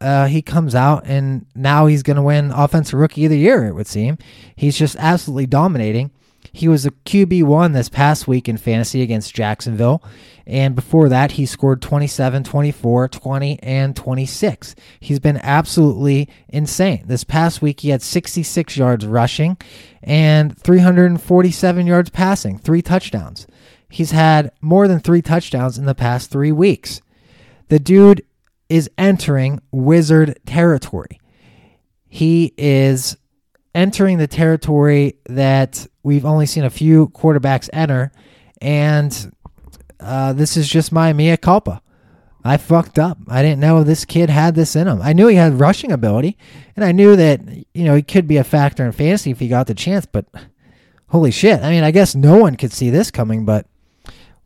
uh, 0.00 0.26
he 0.26 0.42
comes 0.42 0.74
out 0.74 1.04
and 1.06 1.46
now 1.54 1.86
he's 1.86 2.02
going 2.02 2.16
to 2.16 2.22
win 2.22 2.50
Offensive 2.50 2.98
Rookie 2.98 3.24
of 3.24 3.30
the 3.30 3.38
Year, 3.38 3.66
it 3.66 3.74
would 3.74 3.86
seem. 3.86 4.18
He's 4.54 4.76
just 4.76 4.96
absolutely 4.96 5.46
dominating. 5.46 6.10
He 6.52 6.68
was 6.68 6.86
a 6.86 6.90
QB1 6.90 7.72
this 7.72 7.88
past 7.88 8.26
week 8.28 8.48
in 8.48 8.56
fantasy 8.56 9.02
against 9.02 9.34
Jacksonville. 9.34 10.02
And 10.46 10.74
before 10.74 11.08
that, 11.10 11.32
he 11.32 11.44
scored 11.44 11.82
27, 11.82 12.44
24, 12.44 13.08
20, 13.08 13.62
and 13.62 13.94
26. 13.94 14.74
He's 14.98 15.18
been 15.18 15.38
absolutely 15.42 16.28
insane. 16.48 17.04
This 17.06 17.24
past 17.24 17.60
week, 17.60 17.80
he 17.80 17.90
had 17.90 18.02
66 18.02 18.76
yards 18.76 19.06
rushing 19.06 19.58
and 20.02 20.56
347 20.58 21.86
yards 21.86 22.10
passing, 22.10 22.58
three 22.58 22.80
touchdowns. 22.80 23.46
He's 23.90 24.10
had 24.12 24.52
more 24.60 24.88
than 24.88 25.00
three 25.00 25.22
touchdowns 25.22 25.78
in 25.78 25.84
the 25.84 25.94
past 25.94 26.30
three 26.30 26.52
weeks. 26.52 27.00
The 27.68 27.78
dude 27.78 28.24
is 28.68 28.90
entering 28.98 29.60
wizard 29.70 30.38
territory. 30.46 31.20
He 32.06 32.54
is 32.56 33.16
entering 33.74 34.18
the 34.18 34.26
territory 34.26 35.14
that 35.26 35.86
we've 36.08 36.24
only 36.24 36.46
seen 36.46 36.64
a 36.64 36.70
few 36.70 37.08
quarterbacks 37.08 37.68
enter, 37.70 38.10
and 38.62 39.30
uh, 40.00 40.32
this 40.32 40.56
is 40.56 40.66
just 40.66 40.90
my 40.90 41.12
mea 41.12 41.36
culpa. 41.36 41.82
I 42.42 42.56
fucked 42.56 42.98
up. 42.98 43.18
I 43.28 43.42
didn't 43.42 43.60
know 43.60 43.84
this 43.84 44.06
kid 44.06 44.30
had 44.30 44.54
this 44.54 44.74
in 44.74 44.88
him. 44.88 45.02
I 45.02 45.12
knew 45.12 45.26
he 45.26 45.36
had 45.36 45.60
rushing 45.60 45.92
ability, 45.92 46.38
and 46.74 46.84
I 46.84 46.92
knew 46.92 47.14
that 47.16 47.42
you 47.74 47.84
know 47.84 47.94
he 47.94 48.02
could 48.02 48.26
be 48.26 48.38
a 48.38 48.44
factor 48.44 48.86
in 48.86 48.92
fantasy 48.92 49.30
if 49.30 49.38
he 49.38 49.48
got 49.48 49.66
the 49.66 49.74
chance. 49.74 50.06
But 50.06 50.24
holy 51.08 51.30
shit! 51.30 51.60
I 51.62 51.68
mean, 51.70 51.84
I 51.84 51.90
guess 51.90 52.14
no 52.14 52.38
one 52.38 52.56
could 52.56 52.72
see 52.72 52.88
this 52.88 53.10
coming, 53.10 53.44
but 53.44 53.66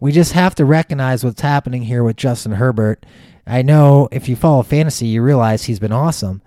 we 0.00 0.11
just 0.11 0.33
have 0.33 0.57
to 0.57 0.64
recognize 0.64 1.23
what's 1.23 1.42
happening 1.42 1.83
here 1.83 2.02
with 2.02 2.16
Justin 2.16 2.52
Herbert. 2.52 3.07
I 3.47 3.62
know 3.62 4.09
if 4.11 4.28
you 4.28 4.35
follow 4.35 4.64
fantasy, 4.64 5.07
you 5.07 5.23
realize 5.23 5.64
he's 5.64 5.78
been 5.78 5.92
awesome, 5.92 6.42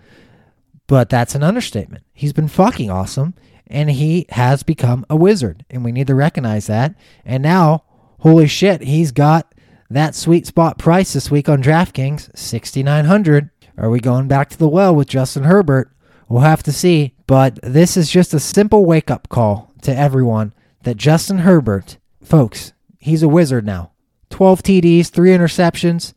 but 0.87 1.09
that's 1.09 1.35
an 1.35 1.43
understatement. 1.43 2.03
He's 2.13 2.33
been 2.33 2.49
fucking 2.49 2.89
awesome, 2.89 3.33
and 3.67 3.89
he 3.89 4.25
has 4.29 4.63
become 4.63 5.05
a 5.09 5.15
wizard, 5.15 5.65
and 5.69 5.83
we 5.83 5.91
need 5.91 6.07
to 6.07 6.15
recognize 6.15 6.67
that. 6.67 6.95
And 7.23 7.43
now, 7.43 7.83
holy 8.19 8.47
shit, 8.47 8.81
he's 8.81 9.11
got 9.11 9.53
that 9.89 10.15
sweet 10.15 10.45
spot 10.47 10.77
price 10.77 11.13
this 11.13 11.29
week 11.31 11.49
on 11.49 11.61
DraftKings, 11.61 12.35
6900. 12.37 13.49
Are 13.77 13.89
we 13.89 13.99
going 13.99 14.27
back 14.27 14.49
to 14.49 14.57
the 14.57 14.67
well 14.67 14.95
with 14.95 15.07
Justin 15.07 15.43
Herbert? 15.43 15.91
We'll 16.27 16.41
have 16.41 16.63
to 16.63 16.71
see, 16.71 17.13
but 17.27 17.59
this 17.61 17.97
is 17.97 18.09
just 18.09 18.33
a 18.33 18.39
simple 18.39 18.85
wake 18.85 19.11
up 19.11 19.29
call 19.29 19.73
to 19.81 19.95
everyone 19.95 20.53
that 20.83 20.97
Justin 20.97 21.39
Herbert, 21.39 21.97
folks, 22.23 22.73
he's 22.99 23.21
a 23.21 23.27
wizard 23.27 23.65
now. 23.65 23.91
12 24.31 24.63
TDs, 24.63 25.09
3 25.09 25.29
interceptions, 25.29 26.13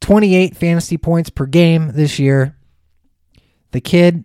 28 0.00 0.56
fantasy 0.56 0.96
points 0.96 1.30
per 1.30 1.46
game 1.46 1.92
this 1.92 2.18
year. 2.18 2.56
The 3.72 3.80
kid 3.80 4.24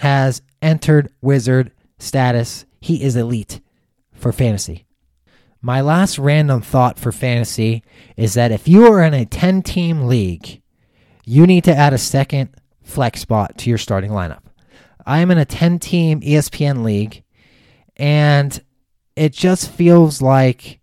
has 0.00 0.40
entered 0.62 1.12
wizard 1.20 1.72
status. 1.98 2.64
He 2.80 3.02
is 3.02 3.16
elite 3.16 3.60
for 4.14 4.32
fantasy. 4.32 4.86
My 5.60 5.82
last 5.82 6.18
random 6.18 6.62
thought 6.62 6.98
for 6.98 7.12
fantasy 7.12 7.82
is 8.16 8.32
that 8.32 8.50
if 8.50 8.66
you 8.66 8.86
are 8.86 9.02
in 9.02 9.12
a 9.12 9.26
10 9.26 9.60
team 9.60 10.06
league, 10.06 10.62
you 11.26 11.46
need 11.46 11.64
to 11.64 11.76
add 11.76 11.92
a 11.92 11.98
second 11.98 12.48
flex 12.82 13.20
spot 13.20 13.58
to 13.58 13.68
your 13.68 13.76
starting 13.78 14.10
lineup. 14.10 14.40
I 15.04 15.18
am 15.18 15.30
in 15.30 15.36
a 15.36 15.44
10 15.44 15.78
team 15.78 16.22
ESPN 16.22 16.82
league, 16.82 17.22
and 17.98 18.58
it 19.16 19.34
just 19.34 19.70
feels 19.70 20.22
like 20.22 20.80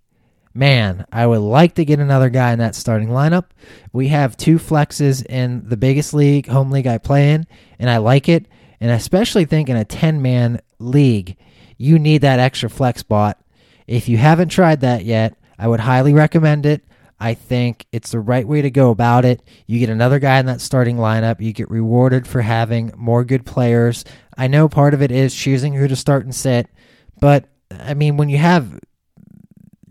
man, 0.54 1.06
I 1.12 1.28
would 1.28 1.42
like 1.42 1.76
to 1.76 1.86
get 1.86 2.00
another 2.00 2.30
guy 2.32 2.52
in 2.52 2.58
that 2.60 2.74
starting 2.74 3.10
lineup. 3.10 3.46
We 3.94 4.08
have 4.08 4.36
two 4.36 4.58
flexes 4.58 5.24
in 5.24 5.70
the 5.70 5.78
biggest 5.78 6.16
league, 6.16 6.48
home 6.48 6.72
league 6.72 6.88
I 6.88 6.98
play 6.98 7.32
in, 7.32 7.46
and 7.78 7.92
I 7.92 7.98
like 7.98 8.28
it. 8.28 8.48
And 8.80 8.92
especially 8.92 9.46
think 9.46 9.70
in 9.70 9.78
a 9.78 9.86
10 9.86 10.22
man 10.22 10.62
league, 10.80 11.38
you 11.78 12.00
need 12.00 12.20
that 12.20 12.40
extra 12.40 12.70
flex 12.70 13.02
spot. 13.02 13.42
If 13.88 14.10
you 14.10 14.18
haven't 14.18 14.50
tried 14.50 14.82
that 14.82 15.06
yet, 15.06 15.38
I 15.58 15.68
would 15.68 15.80
highly 15.80 16.14
recommend 16.14 16.66
it. 16.66 16.84
I 17.20 17.34
think 17.34 17.88
it's 17.92 18.12
the 18.12 18.20
right 18.20 18.48
way 18.48 18.62
to 18.62 18.70
go 18.70 18.92
about 18.92 19.26
it. 19.26 19.42
You 19.66 19.80
get 19.80 19.90
another 19.90 20.20
guy 20.20 20.40
in 20.40 20.46
that 20.46 20.62
starting 20.62 20.98
lineup. 20.98 21.42
You 21.42 21.52
get 21.52 21.72
rewarded 21.72 22.28
for 22.28 22.42
having 22.42 22.94
more 22.96 23.24
good 23.24 23.46
players. 23.46 24.06
I 24.38 24.48
know 24.48 24.70
part 24.70 24.94
of 24.94 25.02
it 25.02 25.12
is 25.12 25.34
choosing 25.34 25.74
who 25.74 25.88
to 25.88 25.96
start 25.96 26.26
and 26.26 26.36
sit, 26.36 26.68
but 27.20 27.46
I 27.72 27.96
mean, 27.96 28.18
when 28.18 28.30
you 28.30 28.38
have 28.38 28.80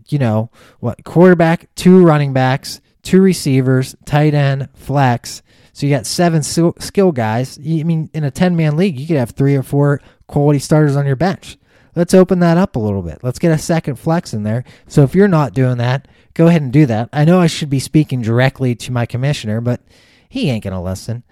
you 0.08 0.18
know, 0.18 0.50
what 0.80 1.04
quarterback, 1.04 1.74
two 1.74 2.04
running 2.04 2.32
backs, 2.32 2.80
two 3.06 3.22
receivers, 3.22 3.94
tight 4.04 4.34
end, 4.34 4.68
flex. 4.74 5.42
So 5.72 5.86
you 5.86 5.94
got 5.94 6.06
seven 6.06 6.42
skill 6.42 7.12
guys. 7.12 7.58
I 7.58 7.82
mean, 7.84 8.10
in 8.12 8.24
a 8.24 8.30
10 8.30 8.56
man 8.56 8.76
league, 8.76 8.98
you 8.98 9.06
could 9.06 9.16
have 9.16 9.30
three 9.30 9.54
or 9.54 9.62
four 9.62 10.00
quality 10.26 10.58
starters 10.58 10.96
on 10.96 11.06
your 11.06 11.16
bench. 11.16 11.56
Let's 11.94 12.14
open 12.14 12.40
that 12.40 12.58
up 12.58 12.76
a 12.76 12.80
little 12.80 13.02
bit. 13.02 13.20
Let's 13.22 13.38
get 13.38 13.52
a 13.52 13.58
second 13.58 13.96
flex 13.96 14.34
in 14.34 14.42
there. 14.42 14.64
So 14.88 15.02
if 15.02 15.14
you're 15.14 15.28
not 15.28 15.54
doing 15.54 15.78
that, 15.78 16.08
go 16.34 16.48
ahead 16.48 16.62
and 16.62 16.72
do 16.72 16.84
that. 16.86 17.08
I 17.12 17.24
know 17.24 17.40
I 17.40 17.46
should 17.46 17.70
be 17.70 17.78
speaking 17.78 18.22
directly 18.22 18.74
to 18.74 18.92
my 18.92 19.06
commissioner, 19.06 19.60
but 19.60 19.80
he 20.28 20.50
ain't 20.50 20.64
going 20.64 20.74
to 20.74 20.80
listen. 20.80 21.22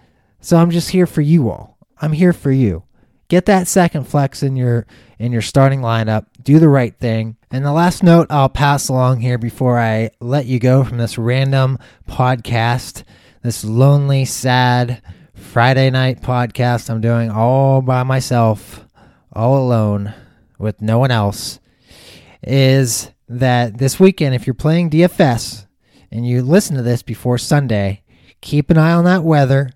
So 0.40 0.56
I'm 0.56 0.70
just 0.70 0.90
here 0.90 1.06
for 1.06 1.22
you 1.22 1.50
all. 1.50 1.76
I'm 2.00 2.12
here 2.12 2.32
for 2.32 2.52
you. 2.52 2.84
Get 3.28 3.46
that 3.46 3.66
second 3.66 4.04
flex 4.04 4.42
in 4.42 4.56
your 4.56 4.86
in 5.18 5.32
your 5.32 5.42
starting 5.42 5.80
lineup. 5.80 6.26
Do 6.42 6.58
the 6.58 6.68
right 6.68 6.94
thing. 6.98 7.36
And 7.54 7.64
the 7.64 7.70
last 7.70 8.02
note 8.02 8.26
I'll 8.30 8.48
pass 8.48 8.88
along 8.88 9.20
here 9.20 9.38
before 9.38 9.78
I 9.78 10.10
let 10.18 10.46
you 10.46 10.58
go 10.58 10.82
from 10.82 10.98
this 10.98 11.16
random 11.16 11.78
podcast, 12.08 13.04
this 13.42 13.64
lonely, 13.64 14.24
sad 14.24 15.00
Friday 15.34 15.88
night 15.88 16.20
podcast 16.20 16.90
I'm 16.90 17.00
doing 17.00 17.30
all 17.30 17.80
by 17.80 18.02
myself, 18.02 18.84
all 19.32 19.64
alone, 19.64 20.12
with 20.58 20.82
no 20.82 20.98
one 20.98 21.12
else, 21.12 21.60
is 22.42 23.12
that 23.28 23.78
this 23.78 24.00
weekend, 24.00 24.34
if 24.34 24.48
you're 24.48 24.54
playing 24.54 24.90
DFS 24.90 25.68
and 26.10 26.26
you 26.26 26.42
listen 26.42 26.74
to 26.74 26.82
this 26.82 27.04
before 27.04 27.38
Sunday, 27.38 28.02
keep 28.40 28.68
an 28.68 28.78
eye 28.78 28.94
on 28.94 29.04
that 29.04 29.22
weather 29.22 29.70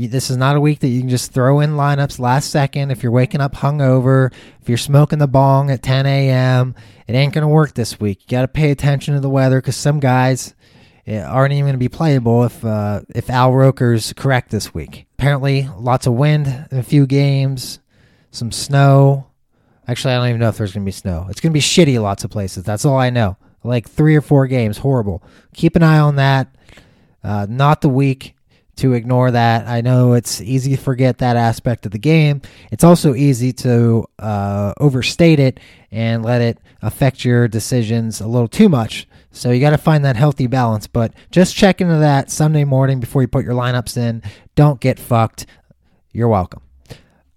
you, 0.00 0.08
this 0.08 0.30
is 0.30 0.36
not 0.36 0.56
a 0.56 0.60
week 0.60 0.80
that 0.80 0.88
you 0.88 1.00
can 1.00 1.08
just 1.08 1.32
throw 1.32 1.60
in 1.60 1.72
lineups 1.72 2.18
last 2.18 2.50
second. 2.50 2.90
If 2.90 3.02
you're 3.02 3.12
waking 3.12 3.40
up 3.40 3.54
hungover, 3.54 4.32
if 4.60 4.68
you're 4.68 4.78
smoking 4.78 5.18
the 5.18 5.28
bong 5.28 5.70
at 5.70 5.82
10 5.82 6.06
a.m., 6.06 6.74
it 7.06 7.12
ain't 7.12 7.34
going 7.34 7.42
to 7.42 7.48
work 7.48 7.74
this 7.74 8.00
week. 8.00 8.22
You 8.22 8.28
got 8.28 8.42
to 8.42 8.48
pay 8.48 8.70
attention 8.70 9.14
to 9.14 9.20
the 9.20 9.28
weather 9.28 9.60
because 9.60 9.76
some 9.76 10.00
guys 10.00 10.54
eh, 11.06 11.22
aren't 11.22 11.52
even 11.52 11.64
going 11.64 11.74
to 11.74 11.78
be 11.78 11.88
playable 11.88 12.44
if 12.44 12.64
uh, 12.64 13.02
if 13.14 13.28
Al 13.28 13.52
Roker's 13.52 14.12
correct 14.14 14.50
this 14.50 14.72
week. 14.72 15.06
Apparently, 15.18 15.68
lots 15.76 16.06
of 16.06 16.14
wind 16.14 16.46
in 16.70 16.78
a 16.78 16.82
few 16.82 17.06
games, 17.06 17.80
some 18.30 18.52
snow. 18.52 19.26
Actually, 19.86 20.14
I 20.14 20.18
don't 20.18 20.28
even 20.28 20.40
know 20.40 20.48
if 20.48 20.56
there's 20.56 20.72
going 20.72 20.84
to 20.84 20.88
be 20.88 20.92
snow. 20.92 21.26
It's 21.28 21.40
going 21.40 21.52
to 21.52 21.54
be 21.54 21.60
shitty 21.60 22.00
lots 22.00 22.24
of 22.24 22.30
places. 22.30 22.64
That's 22.64 22.84
all 22.84 22.96
I 22.96 23.10
know. 23.10 23.36
Like 23.64 23.88
three 23.88 24.16
or 24.16 24.22
four 24.22 24.46
games, 24.46 24.78
horrible. 24.78 25.22
Keep 25.52 25.76
an 25.76 25.82
eye 25.82 25.98
on 25.98 26.16
that. 26.16 26.54
Uh, 27.22 27.46
not 27.50 27.82
the 27.82 27.88
week 27.90 28.34
to 28.80 28.94
ignore 28.94 29.30
that. 29.30 29.66
I 29.66 29.80
know 29.80 30.14
it's 30.14 30.40
easy 30.40 30.76
to 30.76 30.82
forget 30.82 31.18
that 31.18 31.36
aspect 31.36 31.86
of 31.86 31.92
the 31.92 31.98
game. 31.98 32.42
It's 32.70 32.84
also 32.84 33.14
easy 33.14 33.52
to 33.54 34.06
uh, 34.18 34.72
overstate 34.78 35.38
it 35.38 35.60
and 35.90 36.24
let 36.24 36.40
it 36.40 36.58
affect 36.82 37.24
your 37.24 37.46
decisions 37.48 38.20
a 38.20 38.26
little 38.26 38.48
too 38.48 38.68
much. 38.68 39.06
So 39.32 39.50
you 39.50 39.60
got 39.60 39.70
to 39.70 39.78
find 39.78 40.04
that 40.04 40.16
healthy 40.16 40.46
balance. 40.46 40.86
But 40.86 41.12
just 41.30 41.54
check 41.54 41.80
into 41.80 41.98
that 41.98 42.30
Sunday 42.30 42.64
morning 42.64 43.00
before 43.00 43.22
you 43.22 43.28
put 43.28 43.44
your 43.44 43.54
lineups 43.54 43.96
in. 43.96 44.22
Don't 44.54 44.80
get 44.80 44.98
fucked. 44.98 45.46
You're 46.12 46.28
welcome. 46.28 46.62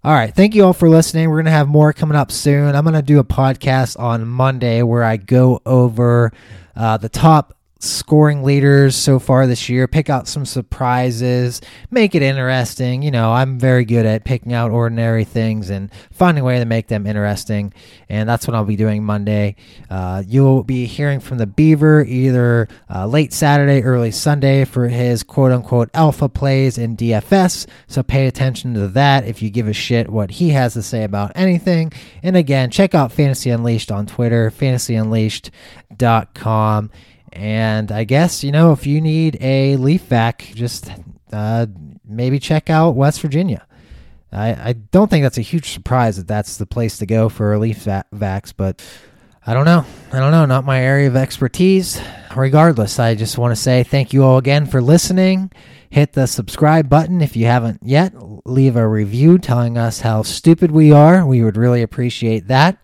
All 0.02 0.12
right. 0.12 0.34
Thank 0.34 0.54
you 0.54 0.64
all 0.64 0.72
for 0.72 0.88
listening. 0.88 1.30
We're 1.30 1.36
going 1.36 1.46
to 1.46 1.50
have 1.52 1.68
more 1.68 1.92
coming 1.92 2.16
up 2.16 2.30
soon. 2.30 2.74
I'm 2.74 2.84
going 2.84 2.94
to 2.94 3.02
do 3.02 3.18
a 3.18 3.24
podcast 3.24 3.98
on 3.98 4.26
Monday 4.26 4.82
where 4.82 5.04
I 5.04 5.16
go 5.16 5.60
over 5.64 6.32
uh, 6.76 6.96
the 6.96 7.08
top 7.08 7.56
scoring 7.84 8.42
leaders 8.42 8.96
so 8.96 9.18
far 9.18 9.46
this 9.46 9.68
year, 9.68 9.86
pick 9.86 10.10
out 10.10 10.28
some 10.28 10.46
surprises, 10.46 11.60
make 11.90 12.14
it 12.14 12.22
interesting. 12.22 13.02
You 13.02 13.10
know, 13.10 13.32
I'm 13.32 13.58
very 13.58 13.84
good 13.84 14.06
at 14.06 14.24
picking 14.24 14.52
out 14.52 14.70
ordinary 14.70 15.24
things 15.24 15.70
and 15.70 15.90
finding 16.12 16.42
a 16.42 16.46
way 16.46 16.58
to 16.58 16.64
make 16.64 16.88
them 16.88 17.06
interesting. 17.06 17.72
And 18.08 18.28
that's 18.28 18.46
what 18.46 18.54
I'll 18.54 18.64
be 18.64 18.76
doing 18.76 19.04
Monday. 19.04 19.56
Uh, 19.90 20.22
you'll 20.26 20.62
be 20.62 20.86
hearing 20.86 21.20
from 21.20 21.38
the 21.38 21.46
Beaver 21.46 22.04
either 22.04 22.68
uh, 22.92 23.06
late 23.06 23.32
Saturday, 23.32 23.82
early 23.82 24.10
Sunday 24.10 24.64
for 24.64 24.88
his 24.88 25.22
quote 25.22 25.52
unquote 25.52 25.90
alpha 25.94 26.28
plays 26.28 26.78
in 26.78 26.96
DFS. 26.96 27.66
So 27.86 28.02
pay 28.02 28.26
attention 28.26 28.74
to 28.74 28.88
that 28.88 29.26
if 29.26 29.40
you 29.42 29.50
give 29.50 29.68
a 29.68 29.72
shit 29.72 30.10
what 30.10 30.32
he 30.32 30.50
has 30.50 30.74
to 30.74 30.82
say 30.82 31.04
about 31.04 31.32
anything. 31.34 31.92
And 32.22 32.36
again, 32.36 32.70
check 32.70 32.94
out 32.94 33.12
Fantasy 33.12 33.50
Unleashed 33.50 33.92
on 33.92 34.06
Twitter, 34.06 34.50
fantasyunleashd.com. 34.50 36.90
And 37.34 37.90
I 37.90 38.04
guess, 38.04 38.44
you 38.44 38.52
know, 38.52 38.72
if 38.72 38.86
you 38.86 39.00
need 39.00 39.36
a 39.40 39.74
leaf 39.76 40.02
vac, 40.02 40.52
just 40.54 40.88
uh, 41.32 41.66
maybe 42.04 42.38
check 42.38 42.70
out 42.70 42.94
West 42.94 43.20
Virginia. 43.20 43.66
I, 44.30 44.70
I 44.70 44.72
don't 44.72 45.10
think 45.10 45.24
that's 45.24 45.38
a 45.38 45.42
huge 45.42 45.72
surprise 45.72 46.16
that 46.16 46.28
that's 46.28 46.56
the 46.56 46.66
place 46.66 46.98
to 46.98 47.06
go 47.06 47.28
for 47.28 47.58
leaf 47.58 47.84
vacs, 47.84 48.52
but 48.56 48.82
I 49.44 49.52
don't 49.52 49.64
know. 49.64 49.84
I 50.12 50.20
don't 50.20 50.30
know. 50.30 50.46
Not 50.46 50.64
my 50.64 50.80
area 50.80 51.08
of 51.08 51.16
expertise. 51.16 52.00
Regardless, 52.34 52.98
I 53.00 53.16
just 53.16 53.36
want 53.36 53.50
to 53.52 53.60
say 53.60 53.82
thank 53.82 54.12
you 54.12 54.24
all 54.24 54.38
again 54.38 54.66
for 54.66 54.80
listening. 54.80 55.50
Hit 55.90 56.12
the 56.12 56.26
subscribe 56.26 56.88
button 56.88 57.20
if 57.20 57.36
you 57.36 57.46
haven't 57.46 57.80
yet. 57.82 58.14
Leave 58.46 58.76
a 58.76 58.86
review 58.88 59.38
telling 59.38 59.76
us 59.76 60.00
how 60.00 60.22
stupid 60.22 60.70
we 60.70 60.92
are. 60.92 61.26
We 61.26 61.42
would 61.42 61.56
really 61.56 61.82
appreciate 61.82 62.48
that. 62.48 62.78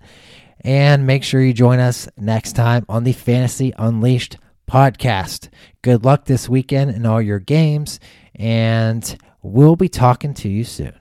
And 0.63 1.07
make 1.07 1.25
sure 1.25 1.41
you 1.41 1.53
join 1.53 1.79
us 1.79 2.09
next 2.17 2.53
time 2.53 2.85
on 2.89 3.05
the 3.05 3.13
Fantasy 3.13 3.73
Unleashed 3.79 4.37
podcast. 4.71 5.49
Good 5.83 6.05
luck 6.05 6.27
this 6.27 6.49
weekend 6.49 6.91
in 6.91 7.07
all 7.07 7.23
your 7.23 7.39
games, 7.39 7.99
and 8.35 9.17
we'll 9.43 9.77
be 9.77 9.89
talking 9.89 10.35
to 10.35 10.49
you 10.49 10.65
soon. 10.65 10.99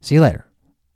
See 0.00 0.16
you 0.16 0.20
later. 0.20 0.49